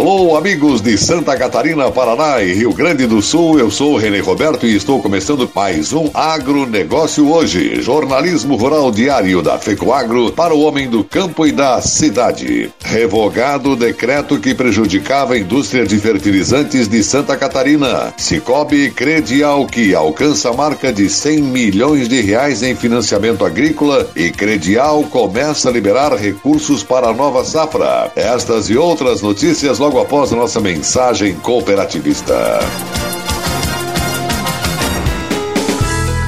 Alô, 0.00 0.36
amigos 0.36 0.80
de 0.80 0.96
Santa 0.96 1.36
Catarina, 1.36 1.90
Paraná 1.90 2.40
e 2.40 2.54
Rio 2.54 2.72
Grande 2.72 3.04
do 3.04 3.20
Sul. 3.20 3.58
Eu 3.58 3.68
sou 3.68 3.94
o 3.94 3.96
René 3.96 4.20
Roberto 4.20 4.64
e 4.64 4.76
estou 4.76 5.02
começando 5.02 5.50
mais 5.52 5.92
um 5.92 6.08
Agronegócio 6.14 7.28
hoje. 7.28 7.82
Jornalismo 7.82 8.54
rural 8.54 8.92
diário 8.92 9.42
da 9.42 9.58
FECOAGro 9.58 10.30
para 10.30 10.54
o 10.54 10.60
homem 10.60 10.88
do 10.88 11.02
campo 11.02 11.44
e 11.44 11.50
da 11.50 11.80
cidade. 11.80 12.70
Revogado 12.80 13.70
o 13.70 13.76
decreto 13.76 14.38
que 14.38 14.54
prejudicava 14.54 15.34
a 15.34 15.38
indústria 15.38 15.84
de 15.84 15.98
fertilizantes 15.98 16.86
de 16.86 17.02
Santa 17.02 17.36
Catarina. 17.36 18.14
Cicobi 18.16 18.92
Credial 18.92 19.66
que 19.66 19.96
alcança 19.96 20.50
a 20.50 20.54
marca 20.54 20.92
de 20.92 21.10
100 21.10 21.42
milhões 21.42 22.08
de 22.08 22.20
reais 22.20 22.62
em 22.62 22.76
financiamento 22.76 23.44
agrícola 23.44 24.08
e 24.14 24.30
Credial 24.30 25.02
começa 25.10 25.68
a 25.68 25.72
liberar 25.72 26.14
recursos 26.14 26.84
para 26.84 27.08
a 27.08 27.12
nova 27.12 27.44
safra. 27.44 28.12
Estas 28.14 28.70
e 28.70 28.76
outras 28.76 29.22
notícias 29.22 29.80
logo 29.80 29.87
após 29.96 30.32
a 30.32 30.36
nossa 30.36 30.60
mensagem 30.60 31.34
cooperativista. 31.36 32.58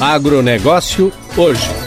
Agronegócio 0.00 1.12
hoje. 1.36 1.81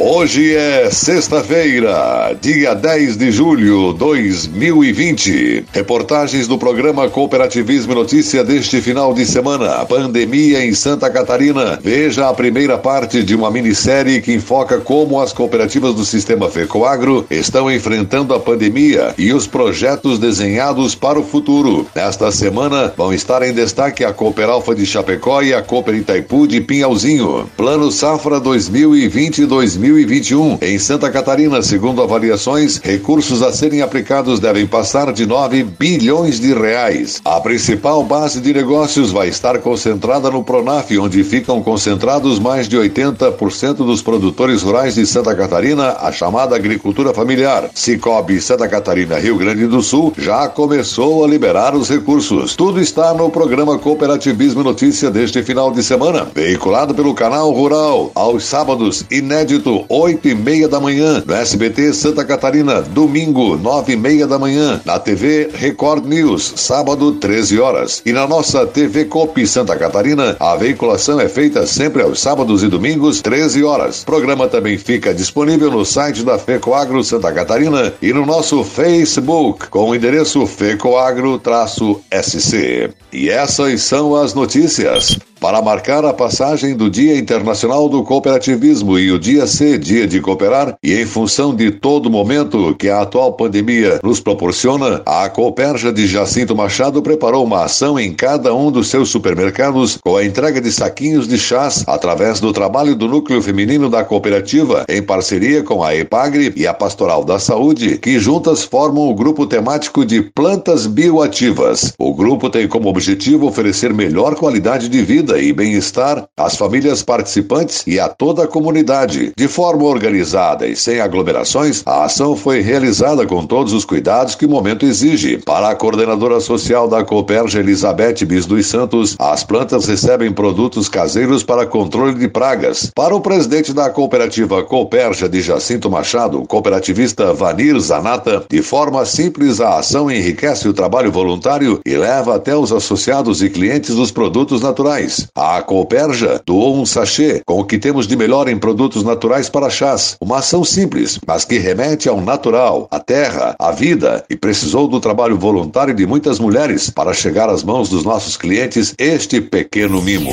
Hoje 0.00 0.54
é 0.54 0.88
sexta-feira, 0.92 2.32
dia 2.40 2.72
10 2.72 3.16
de 3.16 3.32
julho 3.32 3.92
de 3.92 3.98
2020. 3.98 5.64
Reportagens 5.72 6.46
do 6.46 6.56
programa 6.56 7.10
Cooperativismo 7.10 7.90
e 7.90 7.96
Notícia 7.96 8.44
deste 8.44 8.80
final 8.80 9.12
de 9.12 9.26
semana. 9.26 9.84
Pandemia 9.86 10.64
em 10.64 10.72
Santa 10.72 11.10
Catarina. 11.10 11.80
Veja 11.82 12.28
a 12.28 12.32
primeira 12.32 12.78
parte 12.78 13.24
de 13.24 13.34
uma 13.34 13.50
minissérie 13.50 14.22
que 14.22 14.32
enfoca 14.32 14.78
como 14.78 15.20
as 15.20 15.32
cooperativas 15.32 15.96
do 15.96 16.04
sistema 16.04 16.48
FECOAGRO 16.48 17.26
estão 17.28 17.68
enfrentando 17.68 18.32
a 18.32 18.38
pandemia 18.38 19.12
e 19.18 19.32
os 19.32 19.48
projetos 19.48 20.20
desenhados 20.20 20.94
para 20.94 21.18
o 21.18 21.24
futuro. 21.24 21.88
Nesta 21.92 22.30
semana 22.30 22.94
vão 22.96 23.12
estar 23.12 23.42
em 23.42 23.52
destaque 23.52 24.04
a 24.04 24.12
Cooper 24.12 24.48
Alfa 24.48 24.76
de 24.76 24.86
Chapecó 24.86 25.42
e 25.42 25.52
a 25.52 25.60
Cooper 25.60 25.96
Itaipu 25.96 26.46
de 26.46 26.60
Pinhalzinho. 26.60 27.50
Plano 27.56 27.90
Safra 27.90 28.38
2020 28.38 29.44
2021 29.88 30.18
2021. 30.18 30.58
Em 30.62 30.78
Santa 30.78 31.10
Catarina, 31.10 31.62
segundo 31.62 32.02
avaliações, 32.02 32.78
recursos 32.78 33.42
a 33.42 33.52
serem 33.52 33.82
aplicados 33.82 34.40
devem 34.40 34.66
passar 34.66 35.12
de 35.12 35.26
9 35.26 35.64
bilhões 35.64 36.38
de 36.38 36.52
reais. 36.52 37.20
A 37.24 37.40
principal 37.40 38.02
base 38.04 38.40
de 38.40 38.52
negócios 38.52 39.10
vai 39.10 39.28
estar 39.28 39.58
concentrada 39.58 40.30
no 40.30 40.44
Pronaf, 40.44 40.96
onde 40.98 41.24
ficam 41.24 41.62
concentrados 41.62 42.38
mais 42.38 42.68
de 42.68 42.76
80% 42.76 43.74
dos 43.74 44.02
produtores 44.02 44.62
rurais 44.62 44.94
de 44.94 45.06
Santa 45.06 45.34
Catarina, 45.34 45.96
a 46.00 46.12
chamada 46.12 46.54
agricultura 46.54 47.12
familiar. 47.12 47.70
Cicobi 47.74 48.40
Santa 48.40 48.68
Catarina, 48.68 49.18
Rio 49.18 49.36
Grande 49.36 49.66
do 49.66 49.82
Sul, 49.82 50.12
já 50.16 50.48
começou 50.48 51.24
a 51.24 51.28
liberar 51.28 51.74
os 51.74 51.88
recursos. 51.88 52.54
Tudo 52.54 52.80
está 52.80 53.14
no 53.14 53.30
programa 53.30 53.78
Cooperativismo 53.78 54.62
Notícia 54.62 55.10
deste 55.10 55.42
final 55.42 55.70
de 55.70 55.82
semana, 55.82 56.26
veiculado 56.34 56.94
pelo 56.94 57.14
canal 57.14 57.50
Rural, 57.50 58.10
aos 58.14 58.44
sábados, 58.44 59.04
inédito 59.10 59.77
oito 59.88 60.28
e 60.28 60.34
meia 60.34 60.68
da 60.68 60.80
manhã, 60.80 61.22
no 61.26 61.34
SBT 61.34 61.92
Santa 61.92 62.24
Catarina, 62.24 62.82
domingo, 62.82 63.56
nove 63.56 63.92
e 63.92 63.96
meia 63.96 64.26
da 64.26 64.38
manhã, 64.38 64.80
na 64.84 64.98
TV 64.98 65.50
Record 65.52 66.06
News, 66.06 66.54
sábado, 66.56 67.12
13 67.12 67.60
horas. 67.60 68.02
E 68.04 68.12
na 68.12 68.26
nossa 68.26 68.66
TV 68.66 69.04
Cop 69.04 69.46
Santa 69.46 69.76
Catarina, 69.76 70.36
a 70.40 70.56
veiculação 70.56 71.20
é 71.20 71.28
feita 71.28 71.66
sempre 71.66 72.02
aos 72.02 72.20
sábados 72.20 72.62
e 72.62 72.68
domingos, 72.68 73.20
13 73.20 73.62
horas. 73.64 74.02
O 74.02 74.06
programa 74.06 74.48
também 74.48 74.78
fica 74.78 75.14
disponível 75.14 75.70
no 75.70 75.84
site 75.84 76.22
da 76.22 76.38
FECOAGRO 76.38 77.04
Santa 77.04 77.30
Catarina 77.32 77.92
e 78.00 78.12
no 78.12 78.24
nosso 78.24 78.62
Facebook, 78.64 79.68
com 79.68 79.90
o 79.90 79.94
endereço 79.94 80.46
FECOAGRO-SC. 80.46 82.90
E 83.12 83.30
essas 83.30 83.82
são 83.82 84.14
as 84.14 84.34
notícias. 84.34 85.18
Para 85.40 85.62
marcar 85.62 86.04
a 86.04 86.12
passagem 86.12 86.74
do 86.74 86.90
Dia 86.90 87.16
Internacional 87.16 87.88
do 87.88 88.02
Cooperativismo 88.02 88.98
e 88.98 89.12
o 89.12 89.20
Dia 89.20 89.46
C, 89.46 89.78
Dia 89.78 90.04
de 90.04 90.20
Cooperar, 90.20 90.76
e 90.82 90.92
em 91.00 91.06
função 91.06 91.54
de 91.54 91.70
todo 91.70 92.10
momento 92.10 92.74
que 92.74 92.88
a 92.88 93.02
atual 93.02 93.32
pandemia 93.34 94.00
nos 94.02 94.18
proporciona, 94.18 95.00
a 95.06 95.28
Cooperja 95.28 95.92
de 95.92 96.08
Jacinto 96.08 96.56
Machado 96.56 97.00
preparou 97.02 97.44
uma 97.44 97.64
ação 97.64 98.00
em 98.00 98.12
cada 98.12 98.52
um 98.52 98.72
dos 98.72 98.88
seus 98.88 99.10
supermercados 99.10 99.96
com 100.02 100.16
a 100.16 100.24
entrega 100.24 100.60
de 100.60 100.72
saquinhos 100.72 101.28
de 101.28 101.38
chás 101.38 101.84
através 101.86 102.40
do 102.40 102.52
trabalho 102.52 102.96
do 102.96 103.06
Núcleo 103.06 103.40
Feminino 103.40 103.88
da 103.88 104.02
Cooperativa, 104.02 104.84
em 104.88 105.00
parceria 105.00 105.62
com 105.62 105.84
a 105.84 105.94
EPAGRE 105.94 106.52
e 106.56 106.66
a 106.66 106.74
Pastoral 106.74 107.24
da 107.24 107.38
Saúde, 107.38 107.96
que 107.98 108.18
juntas 108.18 108.64
formam 108.64 109.08
o 109.08 109.14
grupo 109.14 109.46
temático 109.46 110.04
de 110.04 110.20
plantas 110.20 110.84
bioativas. 110.84 111.92
O 111.96 112.12
grupo 112.12 112.50
tem 112.50 112.66
como 112.66 112.88
objetivo 112.88 113.46
oferecer 113.46 113.94
melhor 113.94 114.34
qualidade 114.34 114.88
de 114.88 115.00
vida 115.02 115.27
e 115.36 115.52
bem-estar 115.52 116.26
às 116.36 116.56
famílias 116.56 117.02
participantes 117.02 117.82
e 117.86 117.98
a 117.98 118.08
toda 118.08 118.44
a 118.44 118.48
comunidade. 118.48 119.32
De 119.36 119.48
forma 119.48 119.84
organizada 119.84 120.66
e 120.66 120.76
sem 120.76 121.00
aglomerações, 121.00 121.82
a 121.84 122.04
ação 122.04 122.36
foi 122.36 122.60
realizada 122.60 123.26
com 123.26 123.44
todos 123.44 123.72
os 123.72 123.84
cuidados 123.84 124.34
que 124.34 124.46
o 124.46 124.48
momento 124.48 124.86
exige. 124.86 125.38
Para 125.44 125.70
a 125.70 125.74
coordenadora 125.74 126.40
social 126.40 126.86
da 126.86 127.04
Cooperja, 127.04 127.58
Elizabeth 127.58 128.24
Bis 128.24 128.46
dos 128.46 128.66
Santos, 128.66 129.16
as 129.18 129.42
plantas 129.42 129.86
recebem 129.86 130.32
produtos 130.32 130.88
caseiros 130.88 131.42
para 131.42 131.66
controle 131.66 132.14
de 132.14 132.28
pragas. 132.28 132.90
Para 132.94 133.14
o 133.14 133.20
presidente 133.20 133.72
da 133.72 133.90
cooperativa 133.90 134.62
Cooperja 134.62 135.28
de 135.28 135.42
Jacinto 135.42 135.90
Machado, 135.90 136.44
cooperativista 136.46 137.34
Vanir 137.34 137.78
Zanata, 137.80 138.44
de 138.48 138.62
forma 138.62 139.04
simples 139.04 139.60
a 139.60 139.78
ação 139.78 140.10
enriquece 140.10 140.68
o 140.68 140.72
trabalho 140.72 141.10
voluntário 141.10 141.80
e 141.84 141.96
leva 141.96 142.36
até 142.36 142.56
os 142.56 142.72
associados 142.72 143.42
e 143.42 143.50
clientes 143.50 143.94
dos 143.94 144.10
produtos 144.10 144.60
naturais. 144.60 145.17
A 145.34 145.62
Cooperja 145.62 146.40
doou 146.44 146.76
um 146.76 146.86
sachê 146.86 147.42
com 147.46 147.60
o 147.60 147.64
que 147.64 147.78
temos 147.78 148.06
de 148.06 148.16
melhor 148.16 148.48
em 148.48 148.58
produtos 148.58 149.02
naturais 149.02 149.48
para 149.48 149.70
chás. 149.70 150.16
Uma 150.20 150.38
ação 150.38 150.64
simples, 150.64 151.18
mas 151.26 151.44
que 151.44 151.58
remete 151.58 152.08
ao 152.08 152.20
natural, 152.20 152.88
à 152.90 153.00
terra, 153.00 153.54
à 153.58 153.70
vida 153.72 154.24
e 154.28 154.36
precisou 154.36 154.88
do 154.88 155.00
trabalho 155.00 155.38
voluntário 155.38 155.94
de 155.94 156.06
muitas 156.06 156.38
mulheres 156.38 156.90
para 156.90 157.12
chegar 157.12 157.48
às 157.48 157.62
mãos 157.62 157.88
dos 157.88 158.04
nossos 158.04 158.36
clientes 158.36 158.94
este 158.98 159.40
pequeno 159.40 160.00
mimo. 160.02 160.30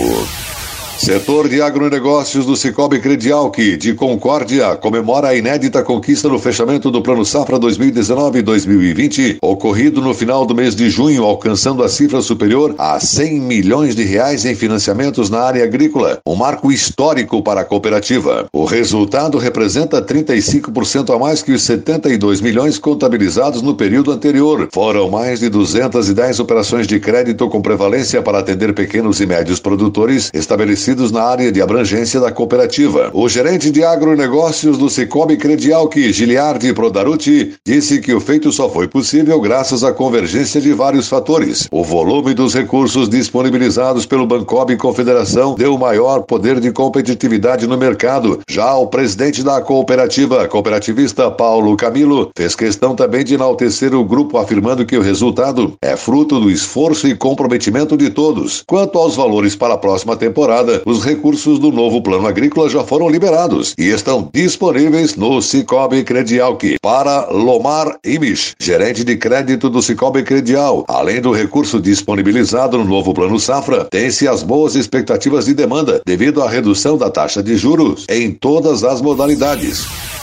Setor 0.97 1.49
de 1.49 1.61
agronegócios 1.61 2.45
do 2.45 2.55
Cicobi 2.55 2.99
Credial, 2.99 3.51
que, 3.51 3.75
de 3.75 3.93
Concórdia, 3.93 4.77
comemora 4.77 5.27
a 5.27 5.35
inédita 5.35 5.83
conquista 5.83 6.29
no 6.29 6.39
fechamento 6.39 6.89
do 6.89 7.01
Plano 7.01 7.25
Safra 7.25 7.59
2019-2020, 7.59 9.37
ocorrido 9.41 10.01
no 10.01 10.13
final 10.13 10.45
do 10.45 10.55
mês 10.55 10.73
de 10.73 10.89
junho, 10.89 11.25
alcançando 11.25 11.83
a 11.83 11.89
cifra 11.89 12.21
superior 12.21 12.73
a 12.77 12.97
100 12.97 13.41
milhões 13.41 13.93
de 13.93 14.03
reais 14.03 14.45
em 14.45 14.55
financiamentos 14.55 15.29
na 15.29 15.41
área 15.41 15.65
agrícola, 15.65 16.19
um 16.25 16.33
marco 16.33 16.71
histórico 16.71 17.43
para 17.43 17.61
a 17.61 17.65
cooperativa. 17.65 18.47
O 18.53 18.63
resultado 18.63 19.37
representa 19.37 20.01
35% 20.01 21.13
a 21.13 21.19
mais 21.19 21.43
que 21.43 21.51
os 21.51 21.63
72 21.63 22.39
milhões 22.39 22.79
contabilizados 22.79 23.61
no 23.61 23.75
período 23.75 24.11
anterior. 24.11 24.69
Foram 24.73 25.09
mais 25.09 25.41
de 25.41 25.49
210 25.49 26.39
operações 26.39 26.87
de 26.87 27.01
crédito 27.01 27.49
com 27.49 27.61
prevalência 27.61 28.21
para 28.21 28.39
atender 28.39 28.73
pequenos 28.73 29.19
e 29.19 29.25
médios 29.25 29.59
produtores 29.59 30.31
estabelecidos 30.33 30.84
na 31.11 31.23
área 31.23 31.51
de 31.51 31.61
abrangência 31.61 32.19
da 32.19 32.31
cooperativa. 32.31 33.09
O 33.11 33.27
gerente 33.27 33.71
de 33.71 33.83
agronegócios 33.83 34.77
do 34.77 34.87
Cicobi 34.87 35.35
Credialc, 35.35 35.95
Giliardi 36.13 36.71
Prodaruti, 36.73 37.55
disse 37.65 37.99
que 37.99 38.13
o 38.13 38.21
feito 38.21 38.51
só 38.51 38.69
foi 38.69 38.87
possível 38.87 39.41
graças 39.41 39.83
à 39.83 39.91
convergência 39.91 40.61
de 40.61 40.73
vários 40.73 41.09
fatores. 41.09 41.67
O 41.71 41.83
volume 41.83 42.35
dos 42.35 42.53
recursos 42.53 43.09
disponibilizados 43.09 44.05
pelo 44.05 44.27
Bancob 44.27 44.75
Confederação 44.77 45.55
deu 45.55 45.75
maior 45.75 46.21
poder 46.21 46.59
de 46.59 46.71
competitividade 46.71 47.65
no 47.65 47.77
mercado. 47.77 48.41
Já 48.47 48.75
o 48.75 48.85
presidente 48.85 49.41
da 49.41 49.61
cooperativa, 49.61 50.47
cooperativista 50.47 51.31
Paulo 51.31 51.75
Camilo, 51.75 52.29
fez 52.37 52.53
questão 52.53 52.95
também 52.95 53.23
de 53.23 53.33
enaltecer 53.33 53.95
o 53.95 54.05
grupo, 54.05 54.37
afirmando 54.37 54.85
que 54.85 54.97
o 54.97 55.01
resultado 55.01 55.73
é 55.81 55.95
fruto 55.95 56.39
do 56.39 56.51
esforço 56.51 57.07
e 57.07 57.15
comprometimento 57.15 57.97
de 57.97 58.11
todos. 58.11 58.63
Quanto 58.67 58.99
aos 58.99 59.15
valores 59.15 59.55
para 59.55 59.73
a 59.73 59.77
próxima 59.77 60.15
temporada, 60.15 60.74
os 60.85 61.03
recursos 61.03 61.59
do 61.59 61.71
novo 61.71 62.01
plano 62.01 62.27
agrícola 62.27 62.69
já 62.69 62.83
foram 62.83 63.09
liberados 63.09 63.73
e 63.77 63.89
estão 63.89 64.29
disponíveis 64.33 65.15
no 65.15 65.41
Cicobi 65.41 66.03
Credial 66.03 66.57
que 66.57 66.77
para 66.81 67.29
Lomar 67.29 67.97
Imish, 68.03 68.55
gerente 68.59 69.03
de 69.03 69.15
crédito 69.17 69.69
do 69.69 69.81
Cicobi 69.81 70.23
Credial, 70.23 70.85
além 70.87 71.21
do 71.21 71.31
recurso 71.31 71.79
disponibilizado 71.79 72.77
no 72.77 72.85
novo 72.85 73.13
plano 73.13 73.39
safra, 73.39 73.85
tem-se 73.85 74.27
as 74.27 74.43
boas 74.43 74.75
expectativas 74.75 75.45
de 75.45 75.53
demanda 75.53 76.01
devido 76.05 76.41
à 76.41 76.49
redução 76.49 76.97
da 76.97 77.09
taxa 77.09 77.41
de 77.41 77.55
juros 77.55 78.05
em 78.09 78.31
todas 78.31 78.83
as 78.83 79.01
modalidades. 79.01 80.14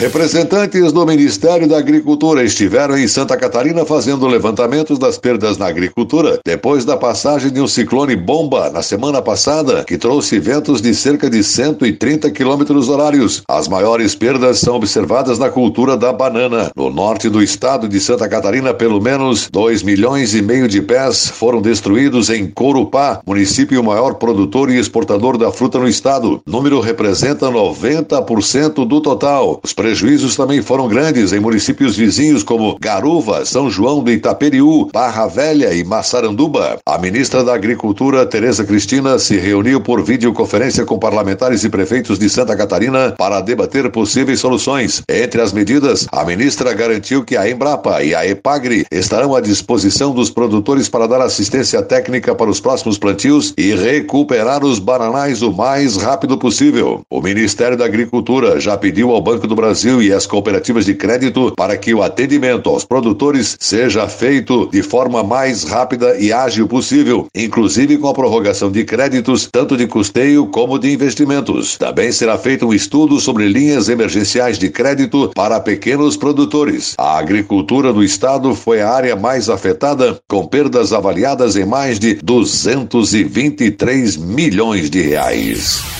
Representantes 0.00 0.92
do 0.92 1.04
Ministério 1.04 1.68
da 1.68 1.76
Agricultura 1.76 2.42
estiveram 2.42 2.96
em 2.96 3.06
Santa 3.06 3.36
Catarina 3.36 3.84
fazendo 3.84 4.26
levantamentos 4.26 4.98
das 4.98 5.18
perdas 5.18 5.58
na 5.58 5.66
agricultura 5.66 6.40
depois 6.42 6.86
da 6.86 6.96
passagem 6.96 7.52
de 7.52 7.60
um 7.60 7.68
ciclone 7.68 8.16
bomba 8.16 8.70
na 8.70 8.80
semana 8.80 9.20
passada, 9.20 9.84
que 9.84 9.98
trouxe 9.98 10.40
ventos 10.40 10.80
de 10.80 10.94
cerca 10.94 11.28
de 11.28 11.44
130 11.44 12.30
quilômetros 12.30 12.88
horários. 12.88 13.42
As 13.46 13.68
maiores 13.68 14.14
perdas 14.14 14.60
são 14.60 14.76
observadas 14.76 15.38
na 15.38 15.50
cultura 15.50 15.98
da 15.98 16.14
banana. 16.14 16.70
No 16.74 16.88
norte 16.88 17.28
do 17.28 17.42
estado 17.42 17.86
de 17.86 18.00
Santa 18.00 18.26
Catarina, 18.26 18.72
pelo 18.72 19.02
menos 19.02 19.50
2 19.52 19.82
milhões 19.82 20.34
e 20.34 20.40
meio 20.40 20.66
de 20.66 20.80
pés 20.80 21.28
foram 21.28 21.60
destruídos 21.60 22.30
em 22.30 22.46
Corupá, 22.46 23.20
município 23.26 23.84
maior 23.84 24.14
produtor 24.14 24.70
e 24.70 24.78
exportador 24.78 25.36
da 25.36 25.52
fruta 25.52 25.78
no 25.78 25.86
estado. 25.86 26.40
O 26.46 26.50
número 26.50 26.80
representa 26.80 27.50
90% 27.50 28.86
do 28.88 29.02
total. 29.02 29.60
Os 29.62 29.74
prejuízos 29.90 30.36
também 30.36 30.62
foram 30.62 30.86
grandes 30.86 31.32
em 31.32 31.40
municípios 31.40 31.96
vizinhos 31.96 32.44
como 32.44 32.78
Garuva, 32.80 33.44
São 33.44 33.68
João 33.68 34.04
do 34.04 34.12
Itaperiú, 34.12 34.88
Barra 34.92 35.26
Velha 35.26 35.74
e 35.74 35.82
Massaranduba. 35.82 36.78
A 36.86 36.96
ministra 36.96 37.42
da 37.42 37.56
Agricultura, 37.56 38.24
Tereza 38.24 38.62
Cristina, 38.62 39.18
se 39.18 39.36
reuniu 39.36 39.80
por 39.80 40.00
videoconferência 40.04 40.84
com 40.84 40.96
parlamentares 40.96 41.64
e 41.64 41.68
prefeitos 41.68 42.20
de 42.20 42.30
Santa 42.30 42.56
Catarina 42.56 43.16
para 43.18 43.40
debater 43.40 43.90
possíveis 43.90 44.38
soluções. 44.38 45.02
Entre 45.10 45.40
as 45.40 45.52
medidas, 45.52 46.06
a 46.12 46.24
ministra 46.24 46.72
garantiu 46.72 47.24
que 47.24 47.36
a 47.36 47.50
Embrapa 47.50 48.00
e 48.00 48.14
a 48.14 48.24
Epagri 48.24 48.86
estarão 48.92 49.34
à 49.34 49.40
disposição 49.40 50.14
dos 50.14 50.30
produtores 50.30 50.88
para 50.88 51.08
dar 51.08 51.20
assistência 51.20 51.82
técnica 51.82 52.32
para 52.32 52.48
os 52.48 52.60
próximos 52.60 52.96
plantios 52.96 53.52
e 53.58 53.74
recuperar 53.74 54.64
os 54.64 54.78
bananais 54.78 55.42
o 55.42 55.52
mais 55.52 55.96
rápido 55.96 56.38
possível. 56.38 57.00
O 57.10 57.20
Ministério 57.20 57.76
da 57.76 57.86
Agricultura 57.86 58.60
já 58.60 58.76
pediu 58.76 59.10
ao 59.10 59.20
Banco 59.20 59.48
do 59.48 59.56
Brasil 59.56 59.79
Brasil 59.80 60.02
e 60.02 60.12
as 60.12 60.26
cooperativas 60.26 60.84
de 60.84 60.92
crédito 60.92 61.54
para 61.56 61.74
que 61.74 61.94
o 61.94 62.02
atendimento 62.02 62.68
aos 62.68 62.84
produtores 62.84 63.56
seja 63.58 64.06
feito 64.08 64.68
de 64.70 64.82
forma 64.82 65.22
mais 65.22 65.64
rápida 65.64 66.18
e 66.18 66.30
ágil 66.30 66.68
possível, 66.68 67.26
inclusive 67.34 67.96
com 67.96 68.08
a 68.08 68.12
prorrogação 68.12 68.70
de 68.70 68.84
créditos, 68.84 69.48
tanto 69.50 69.78
de 69.78 69.86
custeio 69.86 70.46
como 70.48 70.78
de 70.78 70.92
investimentos. 70.92 71.78
Também 71.78 72.12
será 72.12 72.36
feito 72.36 72.66
um 72.66 72.74
estudo 72.74 73.18
sobre 73.20 73.48
linhas 73.48 73.88
emergenciais 73.88 74.58
de 74.58 74.68
crédito 74.68 75.30
para 75.34 75.58
pequenos 75.58 76.14
produtores. 76.14 76.94
A 76.98 77.16
agricultura 77.16 77.90
do 77.90 78.04
estado 78.04 78.54
foi 78.54 78.82
a 78.82 78.90
área 78.90 79.16
mais 79.16 79.48
afetada, 79.48 80.20
com 80.28 80.46
perdas 80.46 80.92
avaliadas 80.92 81.56
em 81.56 81.64
mais 81.64 81.98
de 81.98 82.16
223 82.22 84.18
milhões 84.18 84.90
de 84.90 85.00
reais. 85.00 85.99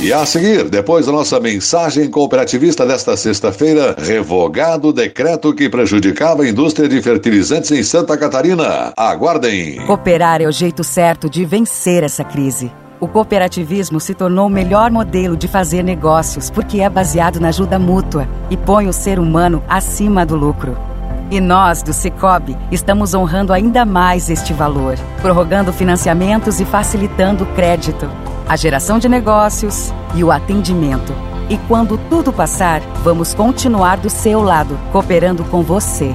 E 0.00 0.12
a 0.12 0.24
seguir, 0.24 0.70
depois 0.70 1.06
da 1.06 1.12
nossa 1.12 1.40
mensagem 1.40 2.08
cooperativista 2.08 2.86
desta 2.86 3.16
sexta-feira, 3.16 3.96
revogado 3.98 4.88
o 4.88 4.92
decreto 4.92 5.52
que 5.52 5.68
prejudicava 5.68 6.44
a 6.44 6.48
indústria 6.48 6.88
de 6.88 7.02
fertilizantes 7.02 7.72
em 7.72 7.82
Santa 7.82 8.16
Catarina. 8.16 8.92
Aguardem. 8.96 9.84
Cooperar 9.86 10.40
é 10.40 10.46
o 10.46 10.52
jeito 10.52 10.84
certo 10.84 11.28
de 11.28 11.44
vencer 11.44 12.04
essa 12.04 12.22
crise. 12.22 12.70
O 13.00 13.08
cooperativismo 13.08 13.98
se 13.98 14.14
tornou 14.14 14.46
o 14.46 14.50
melhor 14.50 14.88
modelo 14.92 15.36
de 15.36 15.48
fazer 15.48 15.82
negócios 15.82 16.48
porque 16.48 16.80
é 16.80 16.88
baseado 16.88 17.40
na 17.40 17.48
ajuda 17.48 17.76
mútua 17.76 18.28
e 18.50 18.56
põe 18.56 18.86
o 18.86 18.92
ser 18.92 19.18
humano 19.18 19.64
acima 19.68 20.24
do 20.24 20.36
lucro. 20.36 20.78
E 21.28 21.40
nós, 21.40 21.82
do 21.82 21.92
Cicobi, 21.92 22.56
estamos 22.70 23.14
honrando 23.14 23.52
ainda 23.52 23.84
mais 23.84 24.30
este 24.30 24.52
valor, 24.52 24.96
prorrogando 25.20 25.72
financiamentos 25.72 26.60
e 26.60 26.64
facilitando 26.64 27.42
o 27.42 27.46
crédito 27.48 28.08
a 28.48 28.56
geração 28.56 28.98
de 28.98 29.08
negócios 29.08 29.92
e 30.14 30.24
o 30.24 30.32
atendimento 30.32 31.12
e 31.50 31.56
quando 31.66 31.98
tudo 32.10 32.30
passar, 32.30 32.80
vamos 33.02 33.32
continuar 33.32 33.96
do 33.96 34.10
seu 34.10 34.42
lado, 34.42 34.78
cooperando 34.92 35.44
com 35.44 35.62
você. 35.62 36.14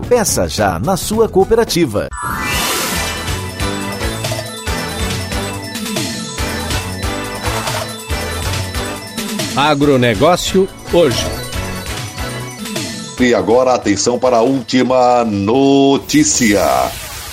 Peça 0.00 0.48
já 0.48 0.78
na 0.78 0.96
sua 0.96 1.28
cooperativa. 1.28 2.08
Agronegócio 9.56 10.68
hoje. 10.92 11.24
E 13.20 13.32
agora 13.32 13.74
atenção 13.74 14.18
para 14.18 14.38
a 14.38 14.42
última 14.42 15.24
notícia. 15.24 16.60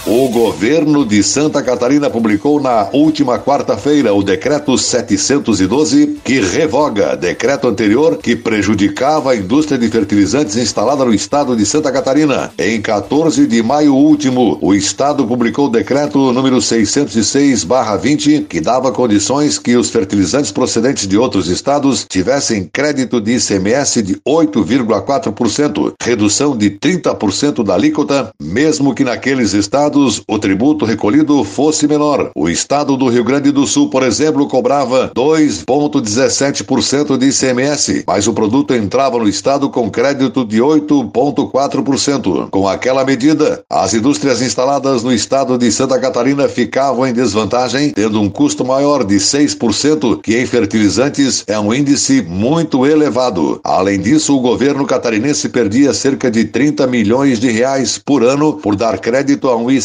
O 0.03 0.29
governo 0.29 1.05
de 1.05 1.21
Santa 1.21 1.61
Catarina 1.61 2.09
publicou 2.09 2.59
na 2.59 2.89
última 2.91 3.37
quarta-feira 3.37 4.11
o 4.11 4.23
decreto 4.23 4.75
712 4.75 6.17
que 6.23 6.41
revoga 6.41 7.15
decreto 7.15 7.67
anterior 7.67 8.17
que 8.17 8.35
prejudicava 8.35 9.31
a 9.31 9.35
indústria 9.35 9.77
de 9.77 9.87
fertilizantes 9.89 10.55
instalada 10.55 11.05
no 11.05 11.13
estado 11.13 11.55
de 11.55 11.63
Santa 11.67 11.91
Catarina. 11.91 12.51
Em 12.57 12.81
14 12.81 13.45
de 13.45 13.61
maio 13.61 13.93
último, 13.93 14.57
o 14.59 14.73
estado 14.73 15.27
publicou 15.27 15.67
o 15.67 15.69
decreto 15.69 16.33
número 16.33 16.57
606/20 16.57 18.45
que 18.49 18.59
dava 18.59 18.91
condições 18.91 19.59
que 19.59 19.75
os 19.77 19.91
fertilizantes 19.91 20.51
procedentes 20.51 21.07
de 21.07 21.15
outros 21.15 21.47
estados 21.47 22.07
tivessem 22.09 22.67
crédito 22.73 23.21
de 23.21 23.33
ICMS 23.33 24.01
de 24.01 24.15
8,4%, 24.27 25.93
redução 26.01 26.57
de 26.57 26.71
30% 26.71 27.63
da 27.63 27.75
alíquota, 27.75 28.31
mesmo 28.41 28.95
que 28.95 29.03
naqueles 29.03 29.53
estados 29.53 29.90
estados 29.91 30.23
o 30.27 30.39
tributo 30.39 30.85
recolhido 30.85 31.43
fosse 31.43 31.87
menor. 31.87 32.31
O 32.35 32.49
estado 32.49 32.95
do 32.95 33.09
Rio 33.09 33.23
Grande 33.23 33.51
do 33.51 33.65
Sul, 33.67 33.89
por 33.89 34.03
exemplo, 34.03 34.47
cobrava 34.47 35.11
2,17% 35.15 37.17
de 37.17 37.25
ICMS, 37.27 38.03
mas 38.07 38.27
o 38.27 38.33
produto 38.33 38.73
entrava 38.73 39.19
no 39.19 39.27
estado 39.27 39.69
com 39.69 39.91
crédito 39.91 40.45
de 40.45 40.59
8,4%. 40.59 42.49
Com 42.49 42.65
aquela 42.67 43.03
medida, 43.03 43.63
as 43.69 43.93
indústrias 43.93 44.41
instaladas 44.41 45.03
no 45.03 45.13
estado 45.13 45.57
de 45.57 45.69
Santa 45.71 45.99
Catarina 45.99 46.47
ficavam 46.47 47.05
em 47.05 47.11
desvantagem, 47.13 47.91
tendo 47.91 48.21
um 48.21 48.29
custo 48.29 48.63
maior 48.63 49.03
de 49.03 49.15
6%, 49.15 50.21
que 50.21 50.37
em 50.37 50.45
fertilizantes 50.45 51.43
é 51.47 51.59
um 51.59 51.73
índice 51.73 52.21
muito 52.21 52.85
elevado. 52.85 53.59
Além 53.63 53.99
disso, 53.99 54.37
o 54.37 54.41
governo 54.41 54.85
catarinense 54.85 55.49
perdia 55.49 55.91
cerca 55.93 56.31
de 56.31 56.45
30 56.45 56.87
milhões 56.87 57.37
de 57.39 57.51
reais 57.51 57.97
por 57.97 58.23
ano 58.23 58.53
por 58.53 58.75
dar 58.75 58.99
crédito 58.99 59.49
a 59.49 59.55
um 59.55 59.69
ICMS 59.69 59.80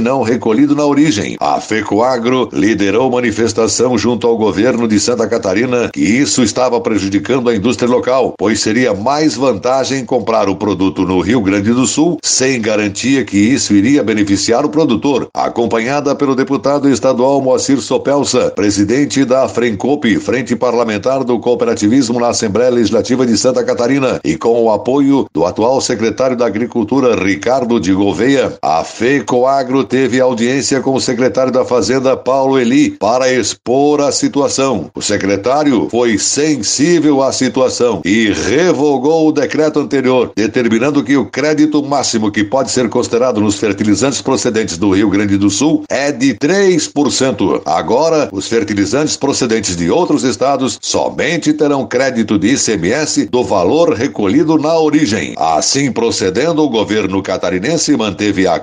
não 0.00 0.22
recolhido 0.22 0.74
na 0.74 0.84
origem. 0.84 1.36
A 1.40 1.60
FECOAGRO 1.60 2.48
liderou 2.52 3.10
manifestação 3.10 3.96
junto 3.96 4.26
ao 4.26 4.36
governo 4.36 4.86
de 4.86 4.98
Santa 4.98 5.26
Catarina 5.26 5.90
que 5.92 6.00
isso 6.00 6.42
estava 6.42 6.80
prejudicando 6.80 7.48
a 7.48 7.54
indústria 7.54 7.88
local, 7.88 8.34
pois 8.36 8.60
seria 8.60 8.92
mais 8.92 9.34
vantagem 9.34 10.04
comprar 10.04 10.48
o 10.48 10.56
produto 10.56 11.02
no 11.02 11.20
Rio 11.20 11.40
Grande 11.40 11.72
do 11.72 11.86
Sul, 11.86 12.18
sem 12.22 12.60
garantia 12.60 13.24
que 13.24 13.38
isso 13.38 13.72
iria 13.72 14.02
beneficiar 14.02 14.64
o 14.64 14.68
produtor. 14.68 15.28
Acompanhada 15.32 16.14
pelo 16.14 16.34
deputado 16.34 16.88
estadual 16.88 17.40
Moacir 17.40 17.80
Sopelsa, 17.80 18.50
presidente 18.50 19.24
da 19.24 19.48
FRENCOP, 19.48 20.18
Frente 20.18 20.56
Parlamentar 20.56 21.24
do 21.24 21.38
Cooperativismo 21.38 22.20
na 22.20 22.28
Assembleia 22.28 22.70
Legislativa 22.70 23.26
de 23.26 23.36
Santa 23.38 23.64
Catarina, 23.64 24.20
e 24.24 24.36
com 24.36 24.62
o 24.62 24.70
apoio 24.70 25.26
do 25.32 25.44
atual 25.44 25.80
secretário 25.80 26.36
da 26.36 26.46
Agricultura, 26.46 27.14
Ricardo 27.14 27.80
de 27.80 27.92
Gouveia, 27.92 28.58
a 28.62 28.82
FECOAGRO 28.84 29.27
FECOAGRO 29.28 29.84
teve 29.84 30.18
audiência 30.18 30.80
com 30.80 30.94
o 30.94 31.00
secretário 31.00 31.52
da 31.52 31.62
Fazenda, 31.62 32.16
Paulo 32.16 32.58
Eli, 32.58 32.92
para 32.92 33.30
expor 33.30 34.00
a 34.00 34.10
situação. 34.10 34.90
O 34.94 35.02
secretário 35.02 35.86
foi 35.90 36.16
sensível 36.16 37.22
à 37.22 37.30
situação 37.30 38.00
e 38.06 38.32
revogou 38.32 39.28
o 39.28 39.32
decreto 39.32 39.80
anterior, 39.80 40.32
determinando 40.34 41.04
que 41.04 41.14
o 41.14 41.26
crédito 41.26 41.82
máximo 41.82 42.32
que 42.32 42.42
pode 42.42 42.70
ser 42.70 42.88
considerado 42.88 43.38
nos 43.38 43.56
fertilizantes 43.56 44.22
procedentes 44.22 44.78
do 44.78 44.92
Rio 44.92 45.10
Grande 45.10 45.36
do 45.36 45.50
Sul 45.50 45.84
é 45.90 46.10
de 46.10 46.32
3%. 46.34 47.60
Agora, 47.66 48.30
os 48.32 48.48
fertilizantes 48.48 49.14
procedentes 49.14 49.76
de 49.76 49.90
outros 49.90 50.24
estados 50.24 50.78
somente 50.80 51.52
terão 51.52 51.86
crédito 51.86 52.38
de 52.38 52.54
ICMS 52.54 53.26
do 53.26 53.44
valor 53.44 53.92
recolhido 53.92 54.56
na 54.56 54.78
origem. 54.78 55.34
Assim 55.36 55.92
procedendo, 55.92 56.62
o 56.62 56.70
governo 56.70 57.22
catarinense 57.22 57.94
manteve 57.94 58.46
a 58.46 58.58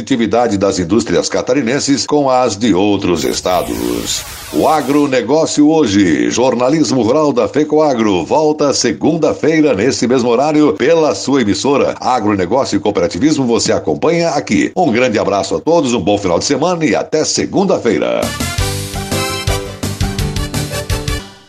competitividade 0.00 0.56
das 0.56 0.78
indústrias 0.78 1.28
catarinenses 1.28 2.06
com 2.06 2.30
as 2.30 2.56
de 2.56 2.74
outros 2.74 3.24
estados. 3.24 4.24
O 4.52 4.66
agronegócio 4.66 5.68
hoje, 5.68 6.30
jornalismo 6.30 7.02
rural 7.02 7.32
da 7.32 7.46
FECOAGRO, 7.46 8.24
volta 8.24 8.72
segunda-feira 8.72 9.74
nesse 9.74 10.06
mesmo 10.06 10.30
horário 10.30 10.74
pela 10.74 11.14
sua 11.14 11.42
emissora. 11.42 11.94
Agronegócio 12.00 12.76
e 12.76 12.80
cooperativismo 12.80 13.46
você 13.46 13.72
acompanha 13.72 14.30
aqui. 14.30 14.72
Um 14.74 14.90
grande 14.90 15.18
abraço 15.18 15.54
a 15.54 15.60
todos, 15.60 15.92
um 15.92 16.00
bom 16.00 16.18
final 16.18 16.38
de 16.38 16.46
semana 16.46 16.84
e 16.84 16.94
até 16.94 17.24
segunda-feira. 17.24 18.20